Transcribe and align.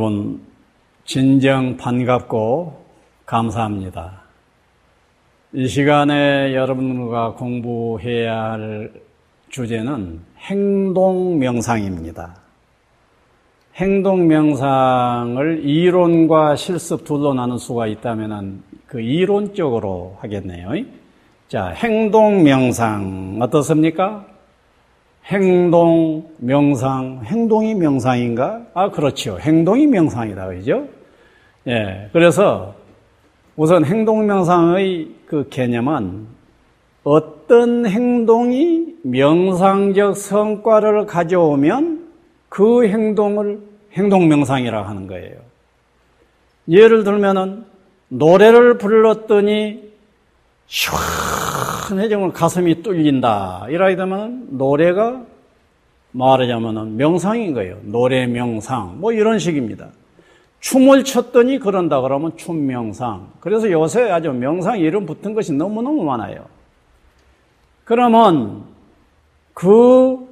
여러분, 0.00 0.40
진정 1.04 1.76
반갑고 1.76 2.86
감사합니다. 3.26 4.22
이 5.52 5.68
시간에 5.68 6.54
여러분과 6.54 7.34
공부해야 7.34 8.52
할 8.52 8.92
주제는 9.50 10.20
행동 10.38 11.38
명상입니다. 11.38 12.34
행동 13.74 14.26
명상을 14.26 15.66
이론과 15.66 16.56
실습 16.56 17.04
둘로 17.04 17.34
나눌 17.34 17.58
수가 17.58 17.86
있다면 17.86 18.62
그 18.86 19.02
이론적으로 19.02 20.16
하겠네요. 20.20 20.82
자, 21.48 21.66
행동 21.76 22.42
명상 22.42 23.36
어떻습니까? 23.42 24.24
행동, 25.26 26.28
명상, 26.38 27.22
행동이 27.24 27.74
명상인가? 27.74 28.66
아, 28.74 28.90
그렇죠. 28.90 29.38
행동이 29.38 29.86
명상이다. 29.86 30.48
그죠? 30.48 30.88
예. 31.66 32.08
그래서 32.12 32.74
우선 33.56 33.84
행동 33.84 34.26
명상의 34.26 35.10
그 35.26 35.48
개념은 35.50 36.26
어떤 37.04 37.86
행동이 37.86 38.94
명상적 39.02 40.16
성과를 40.16 41.06
가져오면 41.06 42.08
그 42.48 42.86
행동을 42.86 43.60
행동 43.92 44.28
명상이라고 44.28 44.88
하는 44.88 45.06
거예요. 45.06 45.36
예를 46.68 47.04
들면은 47.04 47.64
노래를 48.08 48.78
불렀더니 48.78 49.90
해지면 51.98 52.32
가슴이 52.32 52.82
뚫린다. 52.82 53.66
이러게 53.70 53.96
되면 53.96 54.46
노래가 54.50 55.22
말하자면 56.12 56.96
명상인 56.96 57.54
거예요. 57.54 57.78
노래 57.82 58.26
명상. 58.26 58.96
뭐 59.00 59.12
이런 59.12 59.38
식입니다. 59.38 59.88
춤을 60.60 61.04
췄더니 61.04 61.58
그런다 61.58 62.00
그러면 62.02 62.36
춤 62.36 62.66
명상. 62.66 63.28
그래서 63.40 63.70
요새 63.70 64.10
아주 64.10 64.30
명상 64.30 64.78
이름 64.78 65.06
붙은 65.06 65.34
것이 65.34 65.52
너무너무 65.52 66.04
많아요. 66.04 66.44
그러면 67.84 68.64
그 69.54 70.28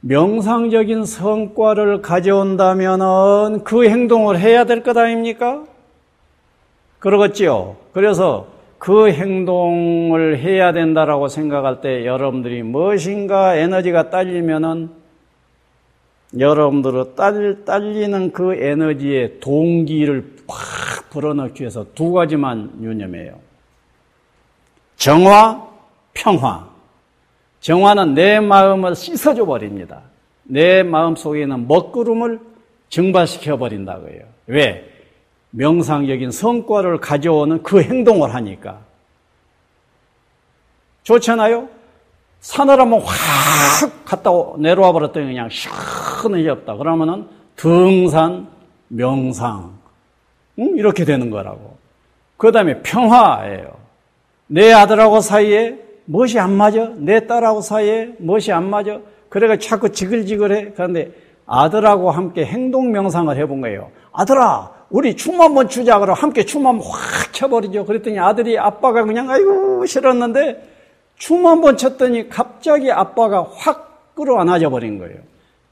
명상적인 0.00 1.04
성과를 1.04 2.02
가져온다면 2.02 3.64
그 3.64 3.84
행동을 3.88 4.38
해야 4.38 4.64
될 4.64 4.82
것 4.82 4.96
아닙니까? 4.96 5.64
그러겠지요. 6.98 7.76
그래서 7.92 8.46
그 8.82 9.12
행동을 9.12 10.40
해야 10.40 10.72
된다라고 10.72 11.28
생각할 11.28 11.80
때 11.80 12.04
여러분들이 12.04 12.64
무엇인가 12.64 13.54
에너지가 13.54 14.10
딸리면은 14.10 14.90
여러분들은 16.36 17.14
딸, 17.14 17.64
딸리는 17.64 18.32
그 18.32 18.54
에너지의 18.54 19.38
동기를 19.38 20.34
확 20.48 21.10
불어넣기 21.10 21.62
위해서 21.62 21.86
두 21.94 22.10
가지만 22.10 22.72
유념해요. 22.80 23.38
정화, 24.96 25.64
평화. 26.12 26.68
정화는 27.60 28.14
내 28.14 28.40
마음을 28.40 28.96
씻어줘 28.96 29.46
버립니다. 29.46 30.00
내 30.42 30.82
마음 30.82 31.14
속에 31.14 31.42
있는 31.42 31.68
먹구름을 31.68 32.40
증발시켜 32.88 33.58
버린다고요. 33.58 34.22
왜? 34.48 34.91
명상적인 35.52 36.30
성과를 36.30 36.98
가져오는 36.98 37.62
그 37.62 37.82
행동을 37.82 38.34
하니까. 38.34 38.80
좋잖아요? 41.04 41.68
산을 42.40 42.80
한번 42.80 43.00
확 43.00 44.04
갔다 44.04 44.30
내려와 44.58 44.92
버렸더니 44.92 45.26
그냥 45.26 45.48
시원해졌다. 45.48 46.76
그러면은 46.76 47.28
등산, 47.56 48.48
명상, 48.88 49.78
응? 50.58 50.76
이렇게 50.76 51.04
되는 51.04 51.30
거라고. 51.30 51.76
그 52.36 52.50
다음에 52.50 52.82
평화예요. 52.82 53.72
내 54.48 54.72
아들하고 54.72 55.20
사이에 55.20 55.78
무엇이 56.04 56.38
안 56.38 56.52
맞아? 56.52 56.90
내 56.96 57.26
딸하고 57.26 57.60
사이에 57.60 58.14
무엇이 58.18 58.52
안 58.52 58.68
맞아? 58.68 58.98
그래가 59.28 59.56
자꾸 59.56 59.92
지글지글해. 59.92 60.72
그런데 60.72 61.12
아들하고 61.46 62.10
함께 62.10 62.44
행동 62.44 62.90
명상을 62.90 63.34
해본 63.36 63.60
거예요. 63.60 63.90
아들아, 64.12 64.72
우리 64.92 65.16
춤 65.16 65.40
한번 65.40 65.68
추자. 65.68 65.98
그러 65.98 66.12
함께 66.12 66.44
춤 66.44 66.66
한번 66.66 66.86
확 66.86 67.32
춰버리죠. 67.32 67.86
그랬더니 67.86 68.18
아들이 68.18 68.58
아빠가 68.58 69.02
그냥 69.04 69.28
아이고 69.30 69.84
싫었는데 69.86 70.62
춤 71.16 71.46
한번 71.46 71.76
췄더니 71.78 72.28
갑자기 72.28 72.90
아빠가 72.92 73.46
확 73.54 74.14
끌어안아져 74.14 74.68
버린 74.68 74.98
거예요. 74.98 75.16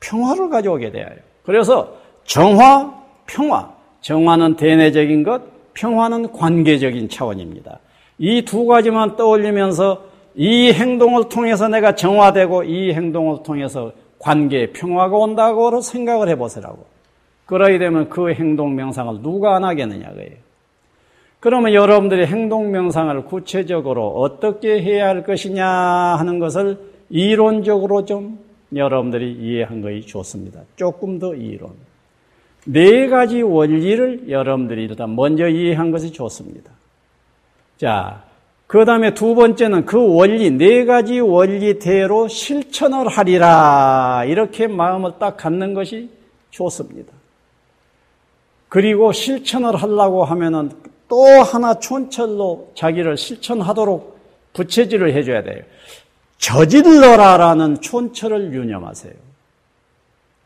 평화를 0.01 0.49
가져오게 0.49 0.91
돼요. 0.91 1.07
그래서 1.45 1.95
정화, 2.25 2.93
평화. 3.27 3.71
정화는 4.01 4.57
대내적인 4.57 5.23
것, 5.25 5.43
평화는 5.75 6.33
관계적인 6.33 7.11
차원입니다. 7.11 7.79
이 8.19 8.43
두 8.47 8.65
가지만 8.65 9.17
떠올리면서 9.17 10.05
이 10.35 10.73
행동을 10.73 11.29
통해서 11.29 11.69
내가 11.69 11.95
정화되고 11.95 12.65
이 12.65 12.95
행동을 12.95 13.43
통해서 13.43 13.93
관계에 14.19 14.73
평화가 14.73 15.15
온다고 15.15 15.81
생각을 15.83 16.29
해보세라고. 16.31 17.00
그러게 17.51 17.79
되면 17.79 18.09
그 18.09 18.33
행동 18.33 18.77
명상을 18.77 19.23
누가 19.23 19.57
안 19.57 19.65
하겠느냐 19.65 20.11
고해요 20.11 20.37
그러면 21.41 21.75
여러분들이 21.75 22.25
행동 22.27 22.71
명상을 22.71 23.25
구체적으로 23.25 24.07
어떻게 24.21 24.81
해야 24.81 25.09
할 25.09 25.25
것이냐 25.25 25.67
하는 25.67 26.39
것을 26.39 26.79
이론적으로 27.09 28.05
좀 28.05 28.39
여러분들이 28.73 29.33
이해한 29.33 29.81
것이 29.81 30.03
좋습니다. 30.03 30.61
조금 30.77 31.19
더 31.19 31.35
이론. 31.35 31.73
네 32.67 33.09
가지 33.09 33.43
원리를 33.43 34.31
여러분들이 34.31 34.85
일단 34.85 35.17
먼저 35.17 35.49
이해한 35.49 35.91
것이 35.91 36.13
좋습니다. 36.13 36.71
자, 37.79 38.23
그 38.69 38.85
다음에 38.85 39.13
두 39.13 39.35
번째는 39.35 39.87
그 39.87 40.15
원리, 40.15 40.53
네 40.53 40.85
가지 40.85 41.19
원리대로 41.19 42.29
실천을 42.29 43.09
하리라. 43.09 44.25
이렇게 44.29 44.69
마음을 44.69 45.15
딱 45.19 45.37
갖는 45.37 45.75
것이 45.75 46.11
좋습니다. 46.51 47.20
그리고 48.71 49.13
실천을 49.13 49.77
하려고 49.77 50.25
하면은 50.25 50.71
또 51.09 51.25
하나 51.27 51.75
촌철로 51.75 52.71
자기를 52.77 53.17
실천하도록 53.19 54.19
부채질을 54.55 55.13
해줘야 55.13 55.43
돼요. 55.43 55.63
저질러라라는 56.39 57.81
촌철을 57.81 58.53
유념하세요. 58.55 59.13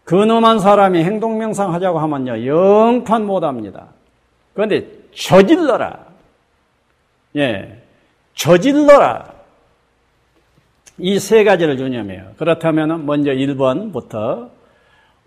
근엄한 0.05 0.59
사람이 0.59 1.05
행동명상 1.05 1.73
하자고 1.75 1.99
하면요, 1.99 2.47
영판 2.47 3.27
못 3.27 3.45
합니다. 3.45 3.89
그런데 4.55 4.87
저질러라. 5.15 6.07
예, 7.37 7.83
저질러라. 8.35 9.33
이 10.99 11.19
세 11.19 11.45
가지를 11.45 11.79
유념해요. 11.79 12.33
그렇다면 12.39 13.05
먼저 13.05 13.33
1번부터 13.33 14.49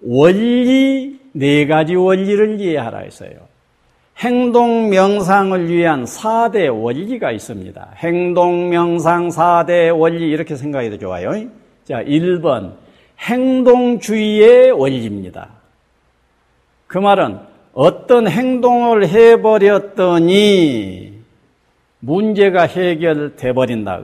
원리 0.02 1.20
네 1.34 1.66
가지 1.66 1.96
원리를 1.96 2.60
이해하라 2.60 3.00
했어요. 3.00 3.32
행동 4.20 4.90
명상을 4.90 5.70
위한 5.70 6.06
4대 6.06 6.70
원리가 6.74 7.32
있습니다. 7.32 7.90
행동 7.98 8.70
명상 8.70 9.30
4대 9.30 9.96
원리 9.98 10.30
이렇게 10.30 10.56
생각해도 10.56 10.98
좋아요. 10.98 11.32
자, 11.84 12.04
1번 12.04 12.74
행동주의의 13.20 14.72
원리입니다. 14.72 15.50
그 16.88 16.98
말은 16.98 17.40
어떤 17.74 18.28
행동을 18.28 19.08
해버렸더니 19.08 20.38
문제가 22.00 22.64
해결돼 22.64 23.54
버린다 23.54 24.00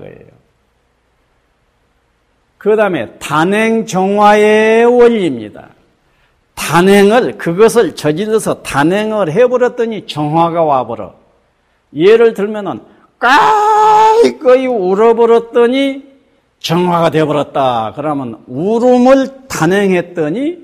고해요그 2.57 2.75
다음에 2.75 3.13
단행 3.17 3.85
정화의 3.87 4.85
원리입니다. 4.85 5.69
단행을 6.55 7.37
그것을 7.37 7.95
저질러서 7.95 8.63
단행을 8.63 9.31
해버렸더니 9.31 10.07
정화가 10.07 10.63
와버려. 10.63 11.13
예를 11.95 12.33
들면은 12.33 12.81
까이거이 13.19 14.67
울어버렸더니 14.67 16.03
정화가 16.59 17.09
되어버렸다. 17.11 17.93
그러면 17.95 18.43
울음을 18.47 19.47
단행했더니 19.47 20.57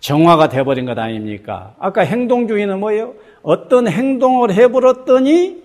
정화가 0.00 0.48
되어버린 0.48 0.86
것 0.86 0.98
아닙니까? 0.98 1.74
아까 1.78 2.02
행동주의는 2.02 2.80
뭐예요? 2.80 3.14
어떤 3.42 3.88
행동을 3.88 4.52
해버렸더니 4.52 5.62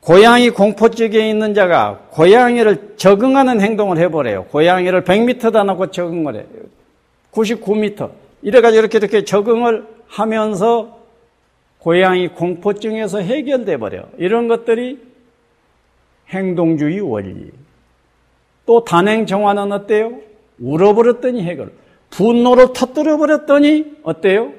고양이 0.00 0.50
공포증에 0.50 1.28
있는 1.28 1.52
자가 1.52 1.98
고양이를 2.10 2.94
적응하는 2.96 3.60
행동을 3.60 3.98
해버려요. 3.98 4.44
고양이를 4.44 5.02
100m다 5.02 5.64
놓고 5.64 5.90
적응을 5.90 6.36
해요. 6.36 6.44
99m. 7.36 8.10
이래가지고 8.42 8.80
이렇게 8.80 8.98
이렇게 8.98 9.24
적응을 9.24 9.86
하면서 10.06 10.98
고양이 11.78 12.28
공포증에서 12.28 13.18
해결돼 13.20 13.76
버려. 13.76 14.04
이런 14.18 14.48
것들이 14.48 14.98
행동주의 16.30 17.00
원리. 17.00 17.50
또 18.64 18.82
단행 18.82 19.26
정화는 19.26 19.70
어때요? 19.70 20.18
울어버렸더니 20.58 21.42
해결. 21.42 21.72
분노를 22.10 22.72
터뜨려 22.72 23.16
버렸더니 23.18 23.98
어때요? 24.02 24.52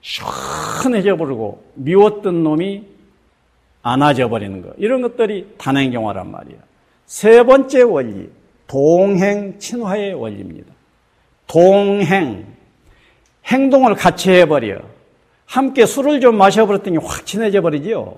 시원해져 0.00 1.16
버리고 1.16 1.62
미웠던 1.74 2.42
놈이 2.42 2.84
안아져 3.82 4.28
버리는 4.28 4.60
거. 4.62 4.72
이런 4.76 5.00
것들이 5.00 5.54
단행 5.56 5.90
경화란 5.92 6.30
말이야. 6.30 6.58
세 7.06 7.42
번째 7.42 7.82
원리, 7.82 8.28
동행 8.66 9.58
친화의 9.58 10.14
원리입니다. 10.14 10.77
동행, 11.48 12.46
행동을 13.46 13.94
같이 13.94 14.30
해버려. 14.30 14.78
함께 15.46 15.86
술을 15.86 16.20
좀 16.20 16.36
마셔버렸더니 16.36 16.98
확 16.98 17.24
친해져 17.26 17.62
버리지요. 17.62 18.16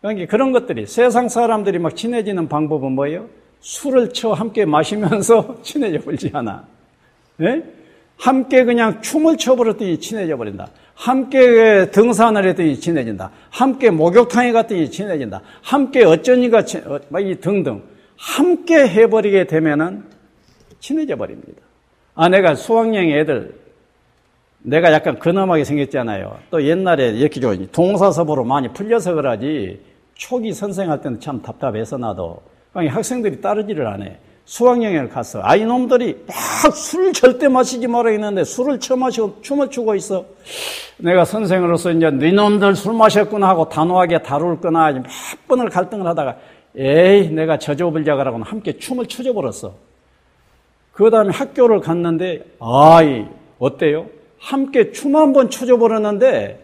그러니까 0.00 0.30
그런 0.30 0.50
것들이 0.50 0.86
세상 0.86 1.28
사람들이 1.28 1.78
막 1.78 1.94
친해지는 1.94 2.48
방법은 2.48 2.92
뭐예요? 2.92 3.28
술을 3.60 4.14
쳐 4.14 4.32
함께 4.32 4.64
마시면서 4.64 5.58
친해져 5.62 6.00
버리지 6.00 6.30
않아. 6.32 6.64
네? 7.36 7.62
함께 8.16 8.64
그냥 8.64 9.00
춤을 9.02 9.36
춰버렸더니 9.36 10.00
친해져 10.00 10.36
버린다. 10.38 10.68
함께 10.94 11.90
등산을 11.90 12.46
했더니 12.48 12.80
친해진다. 12.80 13.30
함께 13.50 13.90
목욕탕에 13.90 14.52
갔더니 14.52 14.90
친해진다. 14.90 15.42
함께 15.62 16.04
어쩌니가 16.04 16.58
어, 16.86 17.00
등등 17.40 17.82
함께 18.16 18.86
해버리게 18.88 19.44
되면은 19.46 20.04
친해져 20.80 21.16
버립니다. 21.16 21.62
아, 22.20 22.28
내가 22.28 22.54
수학여행 22.54 23.12
애들 23.12 23.54
내가 24.58 24.92
약간 24.92 25.18
근엄하게 25.18 25.64
생겼잖아요. 25.64 26.36
또 26.50 26.62
옛날에 26.62 27.12
이렇게 27.12 27.40
좀 27.40 27.66
동사서보로 27.72 28.44
많이 28.44 28.68
풀려서 28.68 29.14
그러지 29.14 29.80
초기 30.16 30.52
선생할 30.52 31.00
때는 31.00 31.18
참 31.18 31.40
답답해서 31.40 31.96
나도 31.96 32.42
학생들이 32.74 33.40
따르지를 33.40 33.86
않아. 33.86 34.04
수학여행을 34.44 35.08
갔어. 35.08 35.40
아, 35.42 35.56
이놈들이 35.56 36.26
막 36.26 36.74
술 36.74 37.10
절대 37.14 37.48
마시지 37.48 37.86
말아 37.86 38.10
했는데 38.10 38.44
술을 38.44 38.78
처마시고 38.80 39.38
춤을 39.40 39.70
추고 39.70 39.94
있어. 39.94 40.26
내가 40.98 41.24
선생으로서 41.24 41.92
이제 41.92 42.10
너놈들 42.10 42.76
술 42.76 42.92
마셨구나 42.92 43.48
하고 43.48 43.66
단호하게 43.70 44.22
다룰 44.22 44.60
거나 44.60 44.92
몇 44.92 45.04
번을 45.48 45.70
갈등을 45.70 46.06
하다가 46.06 46.36
에이, 46.76 47.30
내가 47.30 47.58
저조불자가라고는 47.58 48.44
함께 48.44 48.76
춤을 48.76 49.06
추져버렸어. 49.06 49.72
그 51.00 51.08
다음에 51.08 51.30
학교를 51.32 51.80
갔는데, 51.80 52.44
아이, 52.60 53.24
어때요? 53.58 54.08
함께 54.38 54.92
춤 54.92 55.16
한번 55.16 55.48
추져버렸는데, 55.48 56.60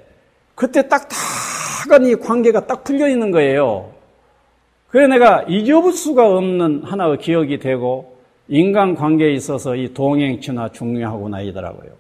그때 0.55 0.87
딱딱한 0.89 2.05
이 2.05 2.17
관계가 2.17 2.67
딱 2.67 2.85
풀려 2.85 3.09
있는 3.09 3.31
거예요. 3.31 3.93
그래 4.89 5.07
내가 5.07 5.45
잊어볼 5.49 5.95
수가 5.95 6.29
없는 6.29 6.83
하나의 6.85 7.17
기억이 7.17 7.59
되고, 7.59 8.19
인간 8.49 8.95
관계에 8.95 9.33
있어서 9.33 9.75
이 9.75 9.95
동행치나 9.95 10.69
중요하구나 10.69 11.41
이더라고요. 11.41 11.93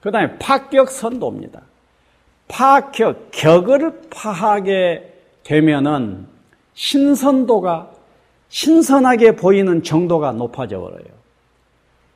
그 0.00 0.12
다음에 0.12 0.38
파격 0.38 0.88
선도입니다. 0.88 1.60
파격, 2.46 3.32
격을 3.32 4.02
파하게 4.10 5.12
되면은 5.42 6.28
신선도가 6.74 7.90
신선하게 8.48 9.34
보이는 9.34 9.82
정도가 9.82 10.30
높아져 10.30 10.78
버려요. 10.78 11.23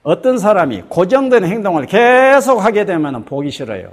어떤 0.08 0.38
사람이 0.38 0.84
고정된 0.88 1.44
행동을 1.44 1.84
계속 1.84 2.64
하게 2.64 2.86
되면 2.86 3.26
보기 3.26 3.50
싫어요. 3.50 3.92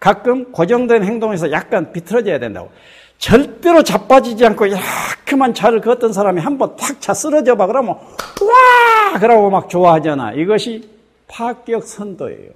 가끔 0.00 0.50
고정된 0.50 1.04
행동에서 1.04 1.52
약간 1.52 1.92
비틀어져야 1.92 2.38
된다고. 2.38 2.70
절대로 3.18 3.82
자빠지지 3.82 4.46
않고 4.46 4.64
이렇게만 4.66 5.52
차를 5.52 5.82
걷던 5.82 6.14
사람이 6.14 6.40
한 6.40 6.56
번 6.56 6.74
탁 6.76 6.98
차 7.00 7.12
쓰러져 7.12 7.54
봐. 7.54 7.66
그러면 7.66 7.96
와! 8.40 9.18
그러고 9.20 9.50
막 9.50 9.68
좋아하잖아. 9.68 10.32
이것이 10.32 10.88
파격 11.28 11.84
선도예요. 11.84 12.50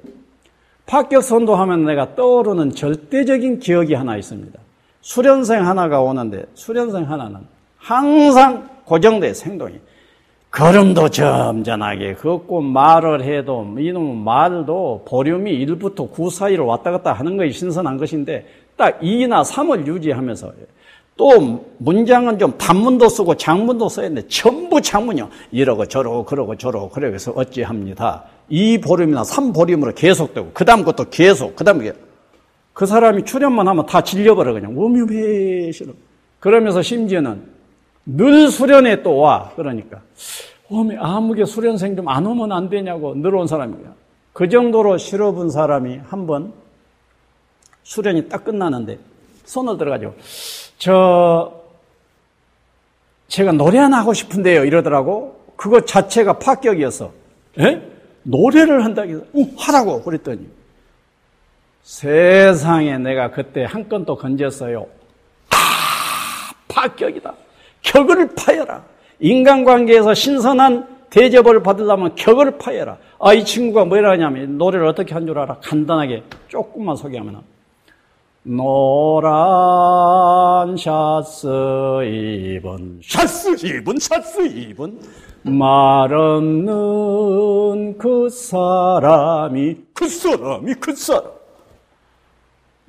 파격 0.87 1.23
선도 1.23 1.55
하면 1.55 1.85
내가 1.85 2.15
떠오르는 2.15 2.75
절대적인 2.75 3.59
기억이 3.59 3.93
하나 3.93 4.17
있습니다. 4.17 4.59
수련생 5.03 5.67
하나가 5.69 6.01
오는데 6.01 6.47
수련생 6.55 7.11
하나는 7.11 7.41
항상 7.77 8.71
고정된 8.87 9.35
행동이 9.45 9.75
걸음도 10.57 11.11
점잖하게 11.11 12.15
걷고 12.15 12.63
말을 12.63 13.23
해도 13.23 13.67
이놈 13.79 14.25
말도 14.25 15.05
보름이 15.07 15.53
1부터 15.67 16.11
9 16.11 16.31
사이를 16.31 16.65
왔다 16.65 16.91
갔다 16.91 17.13
하는 17.13 17.37
것이 17.37 17.53
신선한 17.53 17.99
것인데 17.99 18.47
딱 18.75 18.99
2나 19.01 19.45
3을 19.45 19.87
유지하면서 19.87 20.53
또 21.19 21.63
문장은 21.77 22.39
좀 22.39 22.57
단문도 22.57 23.07
쓰고 23.11 23.35
장문도 23.35 23.91
써야 23.91 24.09
되는데 24.09 24.27
전부 24.29 24.81
장문이요. 24.81 25.29
이러고 25.53 25.85
저러고 25.89 26.25
그러고 26.25 26.57
저러고 26.57 26.89
그래서 26.89 27.33
어찌합니다. 27.33 28.25
이 28.49 28.79
보름이나 28.79 29.25
3 29.25 29.53
보름으로 29.53 29.93
계속되고 29.93 30.53
그 30.55 30.65
다음 30.65 30.85
것도 30.85 31.11
계속 31.11 31.55
그 31.55 31.65
다음에 31.65 31.93
그 32.73 32.87
사람이 32.87 33.27
출연만 33.27 33.69
하면 33.69 33.85
다 33.85 34.01
질려버려 34.01 34.55
그냥 34.55 34.75
오묘해 34.75 35.71
싫어. 35.71 35.93
그러면서 36.41 36.81
심지어는 36.81 37.56
늘 38.07 38.49
수련에 38.51 39.03
또 39.03 39.17
와. 39.19 39.51
그러니까 39.57 40.01
어메 40.71 40.97
아무게 40.99 41.45
수련생 41.45 41.97
좀 41.97 42.09
안 42.09 42.25
오면 42.27 42.53
안 42.53 42.69
되냐고 42.69 43.15
늘 43.15 43.35
온 43.35 43.47
사람이야. 43.47 43.95
그 44.33 44.49
정도로 44.49 44.99
싫어 44.99 45.33
본 45.33 45.51
사람이 45.51 45.99
한 46.09 46.27
번 46.27 46.53
수련이 47.83 48.29
딱 48.29 48.45
끝나는데 48.45 48.99
손을 49.45 49.79
들어가지고 49.79 50.15
저 50.79 51.53
제가 53.29 53.53
노래 53.53 53.79
하나 53.79 53.99
하고 53.99 54.13
싶은데요 54.13 54.65
이러더라고. 54.65 55.37
그거 55.57 55.81
자체가 55.81 56.35
파격이었어. 56.39 57.11
에? 57.61 57.81
노래를 58.25 58.85
해서 58.85 59.03
어, 59.03 59.47
하라고 59.57 60.03
그랬더니 60.03 60.47
세상에 61.83 62.99
내가 62.99 63.31
그때 63.31 63.65
한 63.65 63.89
건 63.89 64.05
또 64.05 64.17
건졌어요. 64.17 64.87
아, 65.51 66.53
파격이다. 66.69 67.33
격을 67.97 68.29
파여라. 68.35 68.83
인간관계에서 69.21 70.13
신선한 70.13 70.87
대접을 71.09 71.63
받으려면 71.63 72.15
격을 72.15 72.59
파여라. 72.59 72.99
아, 73.19 73.33
이 73.33 73.43
친구가 73.45 73.87
뭐라 73.87 74.11
하냐면 74.11 74.59
노래를 74.59 74.87
어떻게 74.87 75.15
한 75.15 75.27
줄 75.27 75.39
알아? 75.39 75.57
간단하게 75.63 76.23
조금만 76.49 76.97
소개하면 76.97 77.41
노란 78.43 79.57
샤스 80.77 81.47
입은 82.05 83.01
샤스 83.03 83.57
입은 83.67 83.99
샤스 83.99 84.47
입은 84.47 85.01
말 85.45 86.13
없는 86.13 87.97
그 87.99 88.29
사람이 88.29 89.77
그 89.95 90.09
사람이 90.09 90.75
그 90.75 90.95
사람 90.95 91.25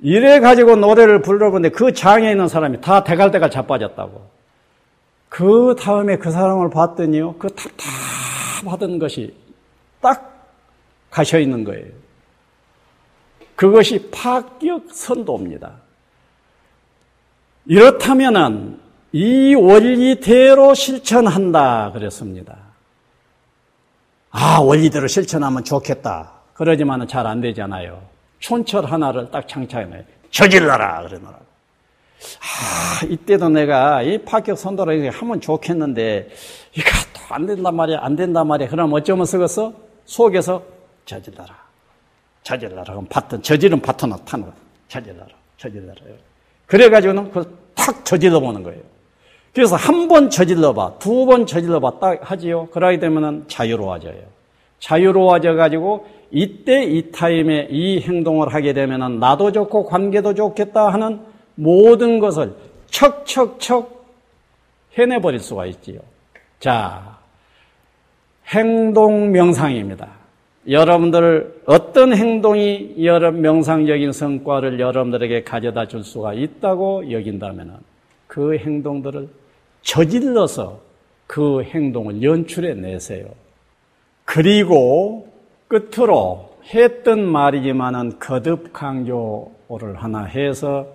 이래 0.00 0.38
가지고 0.40 0.76
노래를 0.76 1.22
불러보는데 1.22 1.70
그 1.74 1.92
장에 1.92 2.30
있는 2.30 2.46
사람이 2.46 2.80
다 2.82 3.02
대굴대굴 3.02 3.50
자빠졌다고. 3.50 4.37
그 5.28 5.74
다음에 5.78 6.16
그 6.16 6.30
사람을 6.30 6.70
봤더니요, 6.70 7.34
그 7.36 7.48
답답하던 7.48 8.98
것이 8.98 9.34
딱 10.00 10.46
가셔 11.10 11.38
있는 11.38 11.64
거예요. 11.64 11.86
그것이 13.54 14.10
파격 14.10 14.90
선도입니다. 14.92 15.72
이렇다면은 17.66 18.80
이 19.12 19.54
원리대로 19.54 20.74
실천한다 20.74 21.92
그랬습니다. 21.92 22.56
아, 24.30 24.60
원리대로 24.60 25.06
실천하면 25.08 25.64
좋겠다. 25.64 26.32
그러지만은 26.54 27.08
잘 27.08 27.26
안 27.26 27.40
되잖아요. 27.40 28.02
촌철 28.40 28.84
하나를 28.86 29.30
딱 29.30 29.48
창차해놔요. 29.48 30.02
저질러라! 30.30 31.02
그러더라고. 31.02 31.47
아, 32.40 33.06
이때도 33.06 33.48
내가 33.48 34.02
이 34.02 34.18
파격 34.18 34.58
선도를 34.58 35.10
하면 35.10 35.40
좋겠는데, 35.40 36.28
이거 36.76 36.90
또 37.14 37.34
안 37.34 37.46
된단 37.46 37.76
말이야, 37.76 37.98
안 38.00 38.16
된단 38.16 38.46
말이야. 38.46 38.68
그럼 38.68 38.92
어쩌면 38.92 39.26
쓰겠어? 39.26 39.72
속에서 40.06 40.62
저질러라. 41.04 41.54
저질러라. 42.42 42.84
그럼 42.84 43.06
파트, 43.08 43.40
저질은 43.42 43.80
파트너 43.80 44.16
타는 44.18 44.46
거. 44.46 44.52
저질러라. 44.88 45.28
저질러라. 45.58 45.94
그래가지고는 46.66 47.30
그탁 47.30 48.04
저질러 48.04 48.40
보는 48.40 48.62
거예요. 48.62 48.80
그래서 49.54 49.76
한 49.76 50.08
번 50.08 50.30
저질러 50.30 50.72
봐, 50.72 50.94
두 50.98 51.26
번 51.26 51.46
저질러 51.46 51.80
봐, 51.80 51.98
딱 52.00 52.18
하지요. 52.30 52.66
그러게 52.68 52.98
되면은 52.98 53.44
자유로워져요. 53.48 54.22
자유로워져 54.80 55.54
가지고 55.54 56.06
이때 56.30 56.84
이 56.84 57.10
타임에 57.10 57.68
이 57.70 58.00
행동을 58.00 58.54
하게 58.54 58.72
되면 58.72 59.18
나도 59.18 59.52
좋고 59.52 59.84
관계도 59.86 60.34
좋겠다 60.34 60.88
하는 60.90 61.20
모든 61.58 62.20
것을 62.20 62.54
척척척 62.86 64.06
해내버릴 64.96 65.40
수가 65.40 65.66
있지요. 65.66 65.98
자, 66.60 67.18
행동 68.46 69.32
명상입니다. 69.32 70.08
여러분들 70.68 71.62
어떤 71.66 72.14
행동이 72.14 73.04
여러 73.04 73.32
명상적인 73.32 74.12
성과를 74.12 74.78
여러분들에게 74.78 75.42
가져다 75.42 75.88
줄 75.88 76.04
수가 76.04 76.34
있다고 76.34 77.10
여긴다면 77.10 77.78
그 78.28 78.56
행동들을 78.56 79.28
저질러서 79.82 80.80
그 81.26 81.62
행동을 81.64 82.22
연출해 82.22 82.74
내세요. 82.74 83.26
그리고 84.24 85.28
끝으로 85.66 86.50
했던 86.72 87.26
말이지만은 87.26 88.18
거듭 88.20 88.72
강조를 88.72 89.96
하나 89.96 90.24
해서 90.24 90.86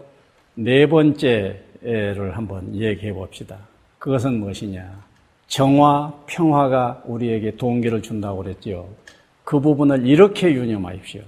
네 0.56 0.88
번째를 0.88 2.38
한번 2.38 2.76
얘기해 2.76 3.14
봅시다. 3.14 3.58
그것은 4.00 4.40
무엇이냐? 4.40 5.04
정화, 5.48 6.14
평화가 6.26 7.04
우리에게 7.06 7.56
동기를 7.56 8.02
준다고 8.02 8.44
그랬죠. 8.44 8.90
그 9.44 9.60
부분을 9.60 10.06
이렇게 10.08 10.52
유념하십시오. 10.52 11.22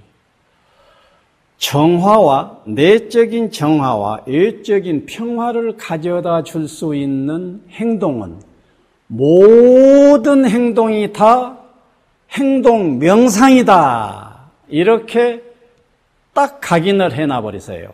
정화와 1.58 2.62
내적인 2.66 3.50
정화와 3.50 4.24
외적인 4.26 5.06
평화를 5.06 5.76
가져다 5.76 6.42
줄 6.42 6.68
수 6.68 6.94
있는 6.94 7.62
행동은 7.70 8.40
모든 9.06 10.48
행동이 10.48 11.12
다 11.12 11.58
행동 12.32 12.98
명상이다. 12.98 14.50
이렇게 14.68 15.42
딱 16.34 16.60
각인을 16.60 17.12
해놔 17.14 17.40
버리세요. 17.40 17.90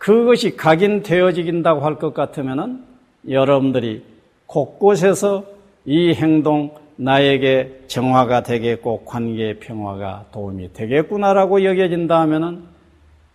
그것이 0.00 0.56
각인되어지긴다고 0.56 1.82
할 1.82 1.96
것 1.96 2.14
같으면은 2.14 2.82
여러분들이 3.28 4.02
곳곳에서 4.46 5.44
이 5.84 6.14
행동 6.14 6.74
나에게 6.96 7.84
정화가 7.86 8.42
되겠고 8.42 9.04
관계의 9.04 9.60
평화가 9.60 10.26
도움이 10.32 10.72
되겠구나라고 10.72 11.64
여겨진다 11.64 12.18
하면은 12.20 12.64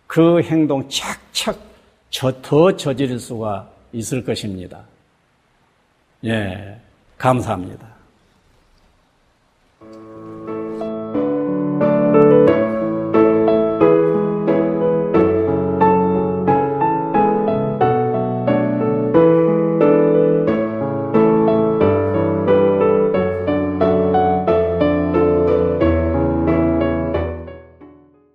그 0.08 0.42
행동 0.42 0.88
착착 0.88 1.56
더 2.42 2.76
저지를 2.76 3.20
수가 3.20 3.70
있을 3.92 4.24
것입니다. 4.24 4.82
예, 6.24 6.80
감사합니다. 7.16 7.95